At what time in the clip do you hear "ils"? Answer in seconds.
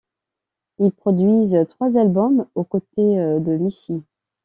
0.79-0.91